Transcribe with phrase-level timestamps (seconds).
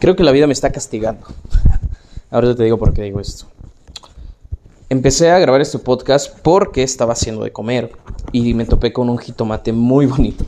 [0.00, 1.26] Creo que la vida me está castigando.
[2.30, 3.44] Ahora te digo por qué digo esto.
[4.88, 7.92] Empecé a grabar este podcast porque estaba haciendo de comer
[8.32, 10.44] y me topé con un jitomate muy bonito.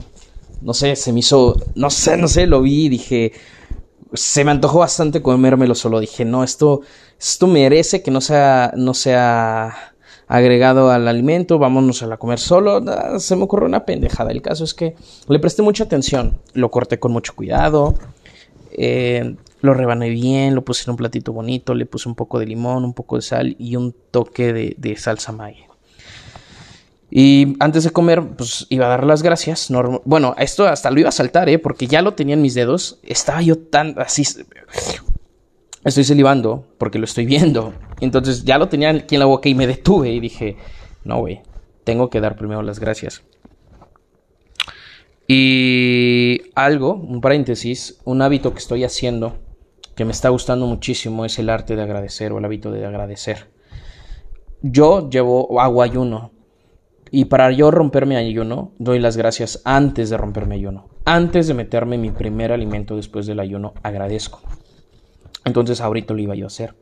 [0.63, 3.33] No sé, se me hizo, no sé, no sé, lo vi y dije,
[4.15, 6.01] se me antojó bastante comérmelo solo.
[6.01, 6.81] Dije, no, esto,
[7.21, 9.93] esto merece que no sea, no sea
[10.29, 12.83] agregado al alimento, vámonos a la comer solo.
[12.89, 14.31] Ah, se me ocurrió una pendejada.
[14.31, 14.97] El caso es que
[15.29, 17.95] le presté mucha atención, lo corté con mucho cuidado,
[18.77, 22.47] eh, lo rebané bien, lo puse en un platito bonito, le puse un poco de
[22.47, 25.65] limón, un poco de sal y un toque de, salsa mayo.
[27.11, 29.71] Y antes de comer, pues iba a dar las gracias.
[30.05, 31.59] bueno, esto hasta lo iba a saltar, ¿eh?
[31.59, 32.99] Porque ya lo tenía en mis dedos.
[33.03, 34.25] Estaba yo tan así.
[35.85, 37.75] Estoy salivando porque lo estoy viendo.
[38.01, 40.57] Entonces ya lo tenía aquí en la boca y me detuve y dije,
[41.05, 41.43] no, güey,
[41.85, 43.23] tengo que dar primero las gracias.
[45.35, 49.39] Y algo, un paréntesis, un hábito que estoy haciendo
[49.97, 53.49] que me está gustando muchísimo es el arte de agradecer o el hábito de agradecer.
[54.61, 56.33] Yo llevo agua ayuno
[57.11, 60.91] y para yo romperme ayuno doy las gracias antes de romperme ayuno.
[61.07, 64.43] Antes de meterme mi primer alimento después del ayuno agradezco.
[65.47, 66.75] Entonces ahorita lo iba yo a hacer.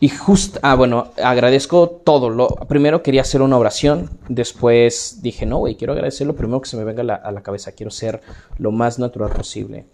[0.00, 2.28] Y justo, ah, bueno, agradezco todo.
[2.28, 6.68] Lo, primero quería hacer una oración, después dije, no, güey, quiero agradecer lo primero que
[6.68, 8.20] se me venga a la, cabeza, quiero ser
[8.58, 9.86] lo más natural posible.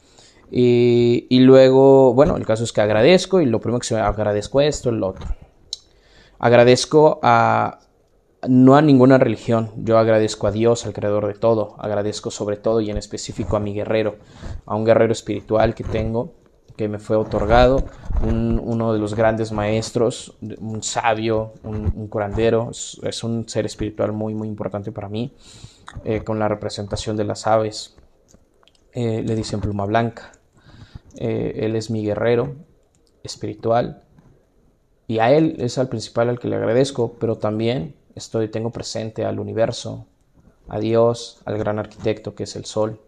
[0.50, 4.00] Y, y, luego, bueno, el caso es que agradezco y lo primero que se me
[4.00, 5.26] agradezco esto, lo otro.
[6.38, 7.80] Agradezco a,
[8.48, 12.80] no a ninguna religión, yo agradezco a Dios, al creador de todo, agradezco sobre todo
[12.80, 14.16] y en específico a mi guerrero,
[14.64, 16.39] a un guerrero espiritual que tengo
[16.80, 17.84] que me fue otorgado,
[18.22, 24.48] uno de los grandes maestros, un sabio, un, curandero, es, un ser espiritual muy, muy
[24.48, 25.30] importante para mí,
[26.04, 27.96] eh, con la representación de las aves.
[28.94, 30.32] Eh, le dicen pluma blanca.
[31.16, 32.54] Eh, él es mi guerrero
[33.22, 34.02] espiritual
[35.06, 39.26] y a él es al principal al que le agradezco, pero también estoy, tengo presente
[39.26, 40.06] al universo,
[40.66, 43.02] a Dios, al gran arquitecto que es el sol,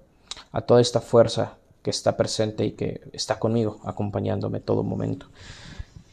[0.51, 5.27] a toda esta fuerza que está presente y que está conmigo, acompañándome todo momento.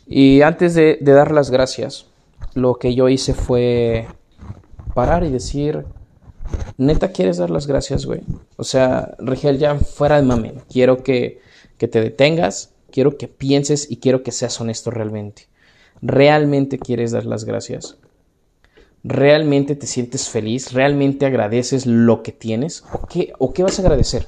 [0.08, 2.08] Y antes de, dar las gracias,
[2.56, 4.08] lo que yo hice fue
[4.96, 5.86] parar y decir,
[6.78, 8.22] neta, ¿quieres dar las gracias, güey?
[8.58, 11.42] O sea, Rigel, ya fuera de mame, quiero que,
[11.78, 15.48] que te detengas, quiero que pienses y quiero que seas honesto realmente.
[16.02, 17.98] ¿Realmente quieres dar las gracias?
[19.04, 20.74] ¿Realmente te sientes feliz?
[20.74, 22.84] ¿Realmente agradeces lo que tienes?
[22.92, 24.26] ¿O qué, o qué vas a agradecer?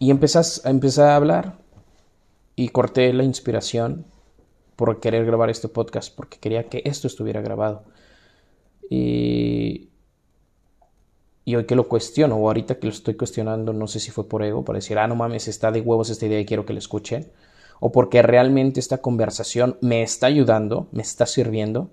[0.00, 1.58] Y empezás, empecé a hablar
[2.56, 4.06] y corté la inspiración
[4.74, 7.84] por querer grabar este podcast, porque quería que esto estuviera grabado.
[8.88, 9.90] Y,
[11.44, 14.26] y hoy que lo cuestiono, o ahorita que lo estoy cuestionando, no sé si fue
[14.26, 16.72] por ego, para decir, ah, no mames, está de huevos esta idea y quiero que
[16.72, 17.30] la escuchen,
[17.78, 21.90] o porque realmente esta conversación me está ayudando, me está sirviendo,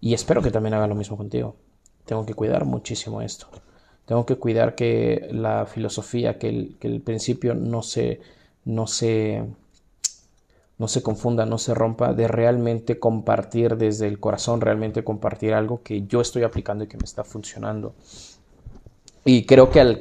[0.00, 1.56] y espero que también haga lo mismo contigo.
[2.06, 3.48] Tengo que cuidar muchísimo esto.
[4.06, 6.48] Tengo que cuidar que la filosofía, que
[6.80, 8.20] el, principio no se,
[8.64, 9.42] no, se,
[10.78, 15.82] no se confunda, no se rompa, de realmente compartir desde el corazón, realmente compartir algo
[15.82, 17.94] que yo estoy aplicando y que me está funcionando.
[19.24, 20.00] Y creo que al,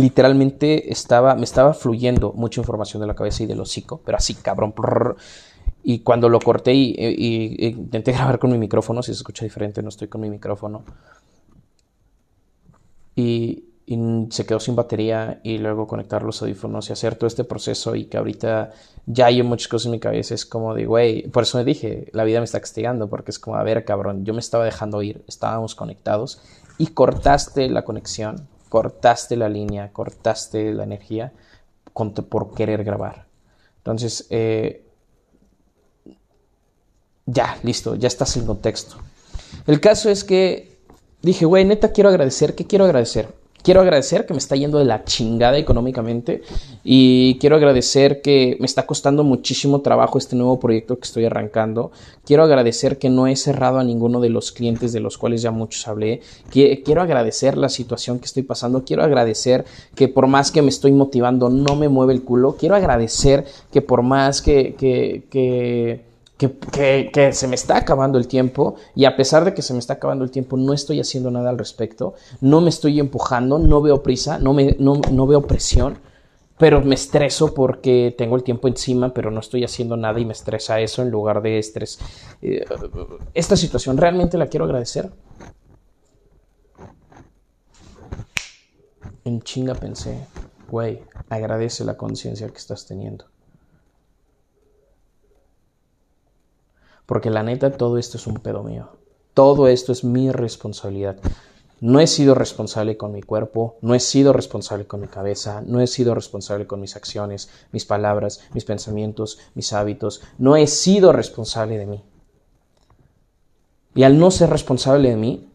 [0.00, 4.34] literalmente estaba, me estaba fluyendo mucha información de la cabeza y del hocico, pero así
[4.34, 4.74] cabrón.
[5.84, 9.80] y cuando lo corté y, y, intenté grabar con mi micrófono, si se escucha diferente,
[9.80, 10.82] no estoy con mi micrófono
[13.14, 13.68] y,
[14.30, 18.06] se quedó sin batería y luego conectar los audífonos y hacer todo este proceso y
[18.06, 18.72] que ahorita
[19.04, 22.08] ya hay muchas cosas en mi cabeza es como de, güey, por eso me dije,
[22.12, 25.02] la vida me está castigando porque es como, a ver, cabrón, yo me estaba dejando
[25.02, 26.40] ir, estábamos conectados
[26.78, 31.32] y cortaste la conexión, cortaste la línea, cortaste la energía
[31.92, 33.26] por querer grabar.
[33.78, 34.86] Entonces, eh,
[37.26, 38.96] ya, listo, ya estás en contexto.
[39.66, 40.71] El caso es que
[41.22, 42.54] dije, güey, neta quiero agradecer.
[42.54, 43.28] ¿Qué quiero agradecer?
[43.62, 46.42] Quiero agradecer que me está yendo de la chingada económicamente
[46.82, 51.92] y quiero agradecer que me está costando muchísimo trabajo este nuevo proyecto que estoy arrancando.
[52.24, 55.52] Quiero agradecer que no he cerrado a ninguno de los clientes de los cuales ya
[55.52, 56.22] muchos hablé.
[56.50, 58.84] Quiero agradecer la situación que estoy pasando.
[58.84, 59.64] Quiero agradecer
[59.94, 62.56] que por más que me estoy motivando no me mueve el culo.
[62.58, 66.11] Quiero agradecer que por más que, que, que
[66.50, 69.94] que, se me está acabando el tiempo y a pesar de que se me está
[69.94, 74.02] acabando el tiempo no estoy haciendo nada al respecto, no me estoy empujando, no veo
[74.02, 75.98] prisa, no, me, no, veo presión,
[76.58, 80.32] pero me estreso porque tengo el tiempo encima, pero no estoy haciendo nada y me
[80.32, 81.98] estresa eso en lugar de estrés.
[82.40, 82.64] Eh,
[83.34, 85.10] esta situación realmente la quiero agradecer.
[89.24, 90.26] en chinga pensé,
[90.68, 93.31] güey, agradece la conciencia que estás teniendo.
[97.06, 98.88] Porque la neta, todo esto es un pedo mío.
[99.34, 101.16] Todo esto es mi responsabilidad.
[101.80, 105.80] No he sido responsable con mi cuerpo, no he sido responsable con mi cabeza, no
[105.80, 111.12] he sido responsable con mis acciones, mis palabras, mis pensamientos, mis hábitos, no he sido
[111.12, 112.04] responsable de mí.
[113.96, 115.48] Y al no ser responsable de mí,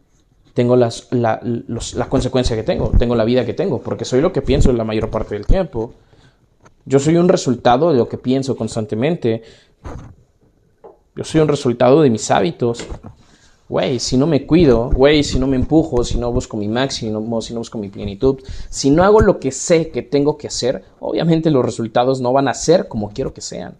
[0.52, 4.32] tengo las, la, la consecuencia que tengo, tengo la vida que tengo, porque soy lo
[4.32, 5.94] que pienso la mayor parte del tiempo.
[6.84, 9.42] Yo soy un resultado de lo que pienso constantemente.
[11.18, 12.86] Yo soy un resultado de mis hábitos
[13.68, 17.42] güey, si no me cuido, güey, si no me empujo, si no busco mi máximo,
[17.42, 18.38] si no busco mi plenitud,
[18.70, 22.46] si no hago lo que sé que tengo que hacer, obviamente los resultados no van
[22.46, 23.76] a ser como quiero que sean.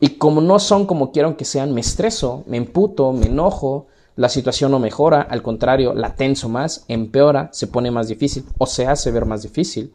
[0.00, 3.86] Y como no son como quiero que sean, me estreso, me emputo, me enojo,
[4.16, 8.66] la situación no mejora, al contrario, la tenso más, empeora, se pone más difícil o
[8.66, 9.94] se hace ver más difícil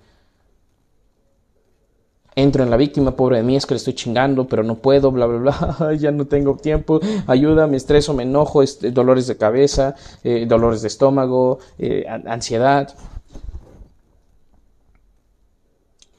[2.35, 5.11] entro en la víctima, pobre de mí, es que le estoy chingando, pero no puedo,
[5.11, 9.37] bla, bla, bla, ya no tengo tiempo, ayuda, me estreso, me enojo, este, dolores de
[9.37, 12.93] cabeza, eh, dolores de estómago, eh, ansiedad.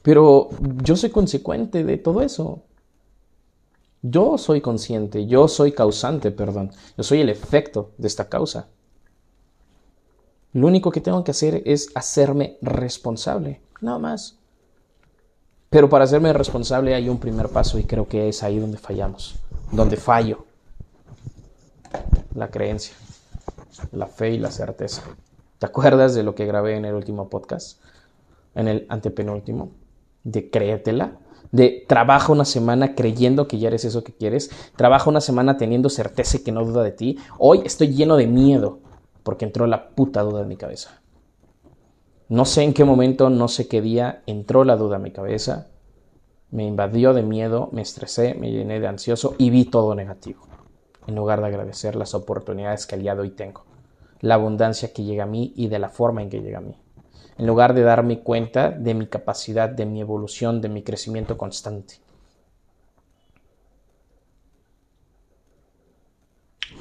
[0.01, 0.49] Pero
[0.83, 2.63] yo soy consecuente de todo eso.
[4.01, 8.69] Yo soy consciente, yo soy causante, perdón, yo soy el efecto de esta causa.
[10.53, 14.37] Lo único que tengo que hacer es hacerme responsable, nada más.
[15.69, 19.35] Pero para hacerme responsable hay un primer paso y creo que es ahí donde fallamos,
[19.71, 20.45] donde fallo.
[22.33, 22.95] La creencia,
[23.91, 25.03] la fe y la certeza.
[25.59, 27.81] ¿Te acuerdas de lo que grabé en el último podcast?
[28.55, 29.71] En el antepenúltimo.
[30.23, 31.17] De créetela.
[31.51, 34.51] De trabaja una semana creyendo que ya eres eso que quieres.
[34.75, 37.17] Trabaja una semana teniendo certeza y que no duda de ti.
[37.39, 38.79] Hoy estoy lleno de miedo
[39.23, 41.01] porque entró la puta duda en mi cabeza.
[42.29, 45.67] No sé en qué momento, no sé qué día entró la duda en mi cabeza,
[46.51, 50.41] me invadió de miedo, me estresé, me llené de ansioso y vi todo negativo,
[51.07, 53.63] en lugar de agradecer las oportunidades que el día hoy tengo,
[54.19, 56.75] la abundancia que llega a mí y de la forma en que llega a mí,
[57.37, 62.01] en lugar de darme cuenta de mi capacidad, de mi evolución, de mi crecimiento constante.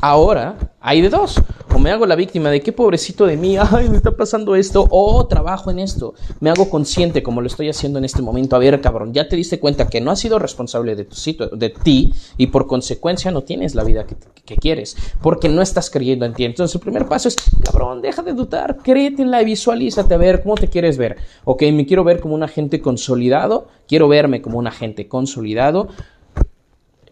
[0.00, 1.40] Ahora hay de dos.
[1.74, 4.86] O me hago la víctima de qué pobrecito de mí, ay, me está pasando esto,
[4.90, 6.14] o trabajo en esto.
[6.40, 8.56] Me hago consciente como lo estoy haciendo en este momento.
[8.56, 11.16] A ver, cabrón, ya te diste cuenta que no has sido responsable de, tu
[11.56, 14.16] de ti y por consecuencia no tienes la vida que,
[14.46, 16.44] que, quieres, porque no estás creyendo en ti.
[16.44, 20.54] Entonces el primer paso es, cabrón, deja de dudar, créetela y visualízate a ver cómo
[20.54, 21.16] te quieres ver.
[21.44, 25.88] Ok, me quiero ver como un agente consolidado, quiero verme como un agente consolidado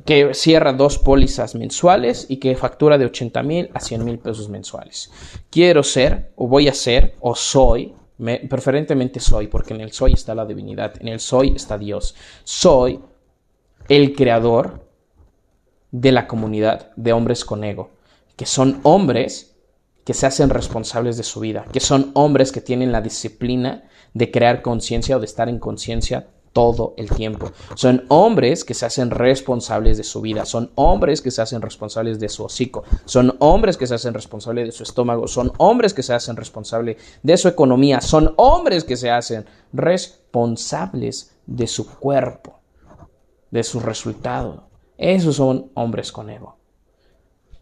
[0.05, 4.49] que cierra dos pólizas mensuales y que factura de 80 mil a 100 mil pesos
[4.49, 5.11] mensuales.
[5.51, 7.95] Quiero ser, o voy a ser, o soy,
[8.49, 12.15] preferentemente soy, porque en el soy está la divinidad, en el soy está Dios.
[12.45, 13.01] Soy
[13.89, 14.87] el creador
[15.91, 17.91] de la comunidad de hombres con ego,
[18.37, 19.57] que son hombres
[20.05, 24.31] que se hacen responsables de su vida, que son hombres que tienen la disciplina de
[24.31, 27.51] crear conciencia o de estar en conciencia todo el tiempo.
[27.75, 32.19] Son hombres que se hacen responsables de su vida, son hombres que se hacen responsables
[32.21, 36.03] de su hocico, son hombres que se hacen responsables de su estómago, son hombres que
[36.03, 42.61] se hacen responsables de su economía, son hombres que se hacen responsables de su cuerpo,
[43.50, 44.69] de su resultado.
[44.97, 46.57] Esos son hombres con ego.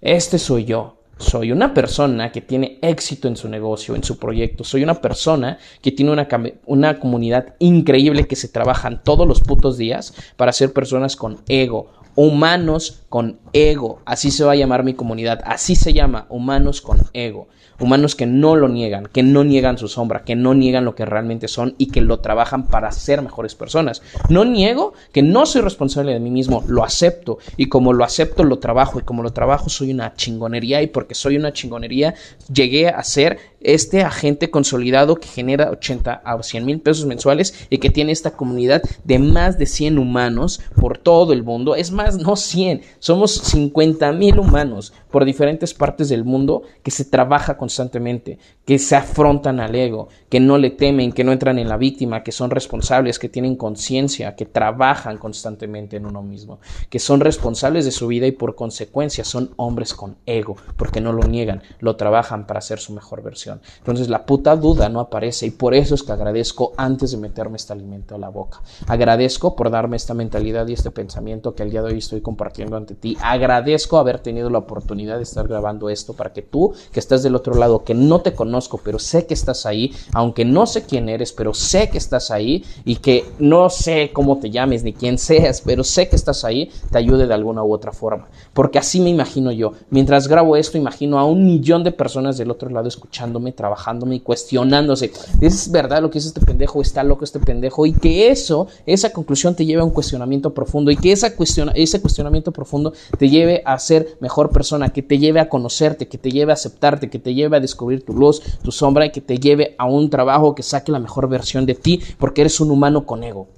[0.03, 1.02] Este soy yo.
[1.19, 4.65] Soy una persona que tiene éxito en su negocio, en su proyecto.
[4.65, 6.29] Soy una persona que tiene una,
[6.67, 11.91] una, comunidad increíble que se trabajan todos los putos días para ser personas con ego,
[12.15, 14.01] humanos con ego.
[14.05, 15.41] Así se va a llamar mi comunidad.
[15.45, 17.49] Así se llama, humanos con ego.
[17.81, 21.05] Humanos que no lo niegan, que no niegan su sombra, que no niegan lo que
[21.05, 24.03] realmente son y que lo trabajan para ser mejores personas.
[24.29, 28.45] No niego que no soy responsable de mí mismo, lo acepto y como lo acepto
[28.45, 32.15] lo trabajo y como lo trabajo soy una chingonería y porque soy una chingonería
[32.53, 37.79] llegué a ser este agente consolidado que genera 80 a 100 mil pesos mensuales y
[37.79, 41.75] que tiene esta comunidad de más de 100 humanos por todo el mundo.
[41.75, 47.05] Es más, no 100, somos 50 mil humanos por diferentes partes del mundo que se
[47.05, 51.69] trabaja constantemente, que se afrontan al ego, que no le temen, que no entran en
[51.69, 56.99] la víctima, que son responsables, que tienen conciencia, que trabajan constantemente en uno mismo, que
[56.99, 61.25] son responsables de su vida y por consecuencia son hombres con ego, porque no lo
[61.25, 63.61] niegan, lo trabajan para ser su mejor versión.
[63.79, 67.57] Entonces la puta duda no aparece y por eso es que agradezco antes de meterme
[67.57, 68.63] este alimento a la boca.
[68.87, 72.77] Agradezco por darme esta mentalidad y este pensamiento que el día de hoy estoy compartiendo
[72.77, 73.17] ante ti.
[73.23, 77.35] Agradezco haber tenido la oportunidad de estar grabando esto para que tú, que estás del
[77.35, 81.09] otro lado, que no te conozco, pero sé que estás ahí, aunque no sé quién
[81.09, 85.19] eres, pero sé que estás ahí y que no sé cómo te llames ni quién
[85.19, 88.29] seas, pero sé que estás ahí, te ayude de alguna u otra forma.
[88.53, 89.73] Porque así me imagino yo.
[89.91, 94.21] Mientras grabo esto, imagino a un millón de personas del otro lado escuchándome, trabajándome y
[94.21, 95.13] cuestionándose.
[95.41, 96.83] ¿Es verdad lo que es este pendejo?
[96.83, 97.87] ¿Está loco este pendejo?
[97.87, 101.73] Y que eso, esa conclusión te lleve a un cuestionamiento profundo y que esa cuestiona,
[101.83, 106.19] ese cuestionamiento profundo te lleve a ser mejor persona, que te lleve a conocerte, que
[106.19, 109.21] te lleve a aceptarte, que te lleve a descubrir tu luz, tu sombra y que
[109.21, 112.71] te lleve a un trabajo que saque la mejor versión de ti porque eres un
[112.71, 113.49] humano con ego.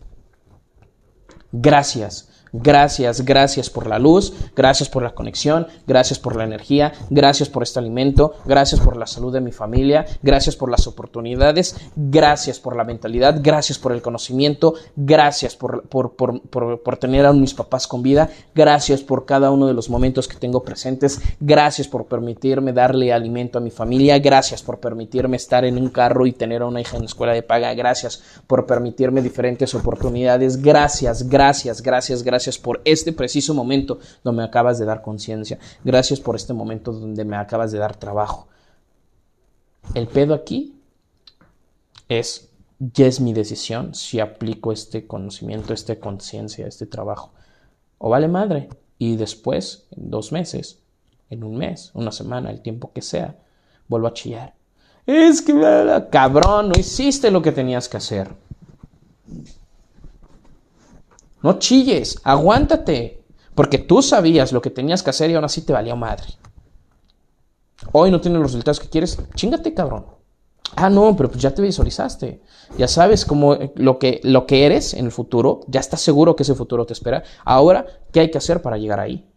[1.53, 2.29] Gracias.
[2.57, 7.65] Gracias, gracias por la luz, gracias por la conexión, gracias por la energía, gracias por
[7.65, 12.77] este alimento, gracias por la salud de mi familia, gracias por las oportunidades, gracias por
[12.77, 18.31] la mentalidad, gracias por el conocimiento, gracias por, por, tener a mis papás con vida,
[18.55, 23.59] gracias por cada uno de los momentos que tengo presentes, gracias por permitirme darle alimento
[23.59, 26.95] a mi familia, gracias por permitirme estar en un carro y tener a una hija
[26.99, 32.63] en la escuela de paga, gracias por permitirme diferentes oportunidades, gracias, gracias, gracias, gracias Gracias
[32.63, 35.59] por este preciso momento donde me acabas de dar conciencia.
[35.83, 38.49] Gracias por este momento donde me acabas de dar trabajo.
[39.95, 40.75] El pedo aquí
[42.07, 47.33] es, ya es mi decisión si aplico este conocimiento, esta conciencia, este trabajo.
[47.97, 48.69] O vale madre.
[48.99, 50.81] Y después, en dos meses,
[51.31, 53.39] en un mes, una semana, el tiempo que sea,
[53.89, 54.53] vuelvo a chillar.
[55.07, 55.55] Es que,
[56.11, 58.29] cabrón, no hiciste lo que tenías que hacer.
[61.45, 63.23] No chilles, aguántate.
[63.55, 66.25] Porque tú sabías lo que tenías que hacer y aún así te valía madre.
[67.93, 70.07] Hoy no tienes los resultados que quieres, chingate, cabrón.
[70.75, 72.41] Ah, no, pero pues ya te visualizaste.
[72.79, 76.35] Ya sabes cómo eh, lo que, lo que eres en el futuro, ya estás seguro
[76.35, 77.23] que ese futuro te espera.
[77.45, 79.31] Ahora, ¿qué hay que hacer para llegar ahí?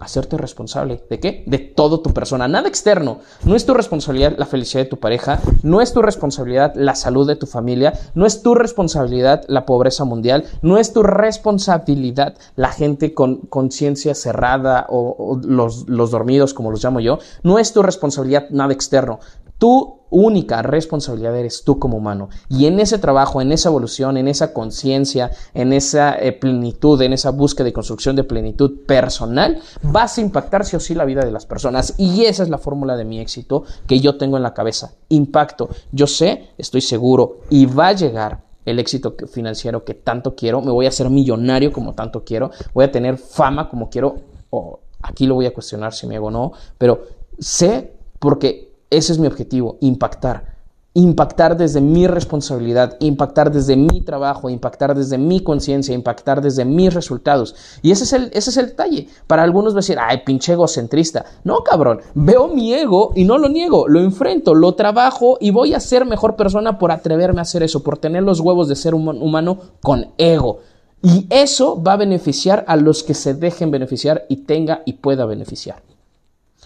[0.00, 1.02] Hacerte responsable.
[1.08, 1.44] ¿De qué?
[1.46, 3.20] De todo tu persona, nada externo.
[3.44, 7.26] No es tu responsabilidad la felicidad de tu pareja, no es tu responsabilidad la salud
[7.26, 12.70] de tu familia, no es tu responsabilidad la pobreza mundial, no es tu responsabilidad la
[12.70, 17.82] gente con conciencia cerrada o, los, los dormidos, como los llamo yo, no es tu
[17.82, 19.20] responsabilidad nada externo.
[19.58, 22.28] Tu única responsabilidad eres tú como humano.
[22.48, 27.12] Y en ese trabajo, en esa evolución, en esa conciencia, en esa eh, plenitud, en
[27.12, 31.24] esa búsqueda y construcción de plenitud personal, vas a impactar sí o sí la vida
[31.24, 31.94] de las personas.
[31.98, 34.92] Y esa es la fórmula de mi éxito que yo tengo en la cabeza.
[35.08, 35.68] Impacto.
[35.92, 40.60] Yo sé, estoy seguro, y va a llegar el éxito financiero que tanto quiero.
[40.60, 42.50] Me voy a hacer millonario como tanto quiero.
[42.74, 44.16] Voy a tener fama como quiero.
[44.50, 46.52] O aquí lo voy a cuestionar si me hago o no.
[46.76, 47.02] Pero
[47.38, 50.56] sé porque ese es mi objetivo, impactar.
[50.94, 56.94] Impactar desde mi responsabilidad, impactar desde mi trabajo, impactar desde mi conciencia, impactar desde mis
[56.94, 57.54] resultados.
[57.82, 59.06] Y ese es, el, ese es el detalle.
[59.26, 61.26] Para algunos va a decir, ay, pinche egocentrista.
[61.44, 62.00] No, cabrón.
[62.14, 63.88] Veo mi ego y no lo niego.
[63.88, 67.82] Lo enfrento, lo trabajo y voy a ser mejor persona por atreverme a hacer eso,
[67.82, 70.60] por tener los huevos de ser humano con ego.
[71.02, 75.26] Y eso va a beneficiar a los que se dejen beneficiar y tenga y pueda
[75.26, 75.82] beneficiar.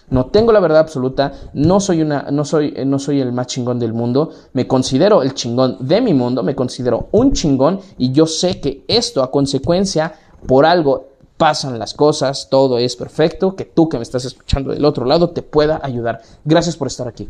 [0.09, 3.79] No tengo la verdad absoluta, no soy, una, no, soy, no soy el más chingón
[3.79, 8.27] del mundo, me considero el chingón de mi mundo, me considero un chingón y yo
[8.27, 10.13] sé que esto a consecuencia,
[10.47, 14.85] por algo pasan las cosas, todo es perfecto, que tú que me estás escuchando del
[14.85, 16.21] otro lado te pueda ayudar.
[16.45, 17.29] Gracias por estar aquí.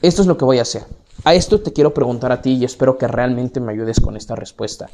[0.00, 0.84] Esto es lo que voy a hacer.
[1.24, 4.34] A esto te quiero preguntar a ti y espero que realmente me ayudes con esta
[4.36, 4.88] respuesta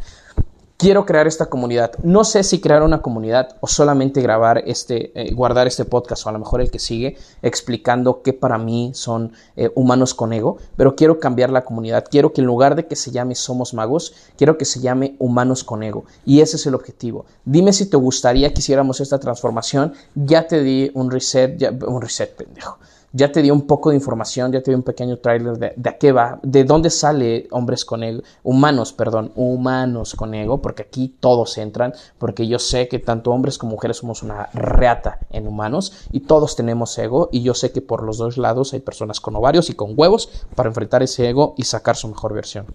[0.78, 1.92] quiero crear esta comunidad.
[2.04, 6.28] No sé si crear una comunidad o solamente grabar este, eh, guardar este podcast o
[6.28, 10.58] a lo mejor el que sigue explicando qué para mí son eh, humanos con ego,
[10.76, 12.04] pero quiero cambiar la comunidad.
[12.08, 15.64] Quiero que en lugar de que se llame Somos Magos, quiero que se llame Humanos
[15.64, 16.04] con Ego.
[16.24, 17.26] Y ese es el objetivo.
[17.44, 19.94] Dime si te gustaría que hiciéramos esta transformación.
[20.14, 22.78] Ya te di un reset, un reset pendejo
[23.18, 25.90] ya te dio un poco de información, ya te dio un pequeño tráiler de, de,
[25.90, 30.82] a qué va, de dónde sale hombres con ego, humanos, perdón, humanos con ego, porque
[30.82, 35.48] aquí todos entran, porque yo sé que tanto hombres como mujeres somos una reata en
[35.48, 39.20] humanos y todos tenemos ego y yo sé que por los dos lados hay personas
[39.20, 42.66] con ovarios y con huevos para enfrentar ese ego y sacar su mejor versión.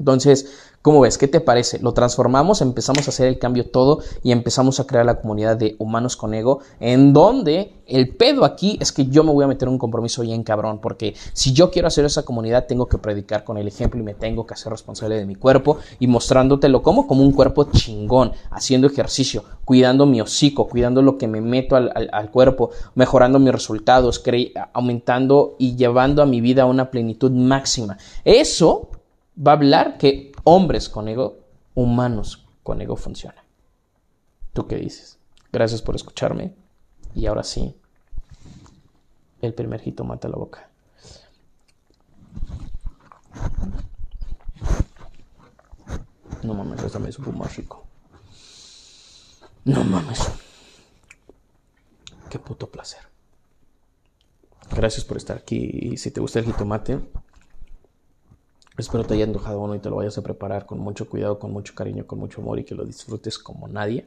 [0.00, 1.18] Entonces, ¿Cómo ves?
[1.18, 1.78] ¿Qué te parece?
[1.80, 5.76] Lo transformamos, empezamos a hacer el cambio todo y empezamos a crear la comunidad de
[5.78, 9.68] humanos con ego, en donde el pedo aquí es que yo me voy a meter
[9.68, 13.58] un compromiso bien cabrón, porque si yo quiero hacer esa comunidad, tengo que predicar con
[13.58, 17.24] el ejemplo y me tengo que hacer responsable de mi cuerpo y mostrándotelo como como
[17.24, 22.30] un cuerpo chingón, haciendo ejercicio, cuidando mi hocico, cuidando lo que me meto al, al
[22.30, 24.22] cuerpo, mejorando mis resultados,
[24.72, 27.98] aumentando y llevando a mi vida a una plenitud máxima.
[28.24, 28.88] Eso
[29.36, 31.38] va a hablar que hombres con ego,
[31.74, 33.44] humanos con ego funcionan.
[34.52, 35.18] ¿Tú qué dices?
[35.52, 36.54] Gracias por escucharme.
[37.14, 37.74] Y ahora sí,
[39.40, 40.70] el primer jitomate a la boca.
[46.42, 47.84] No mames, esta me supo más rico.
[49.64, 50.30] No mames.
[52.30, 53.00] Qué puto placer.
[54.74, 55.56] Gracias por estar aquí.
[55.58, 57.00] Y si te gusta el jitomate,
[58.80, 61.52] espero te haya dejado uno y te lo vayas a preparar con mucho cuidado, con
[61.52, 64.06] mucho cariño, con mucho amor y que lo disfrutes como nadie.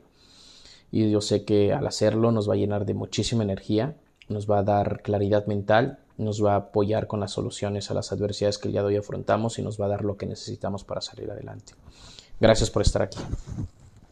[0.91, 3.95] Y yo sé que al hacerlo nos va a llenar de muchísima energía,
[4.29, 8.11] nos va a dar claridad mental, nos va a apoyar con las soluciones a las
[8.11, 10.83] adversidades que el día de hoy afrontamos y nos va a dar lo que necesitamos
[10.83, 11.73] para salir adelante.
[12.39, 13.19] Gracias por estar aquí.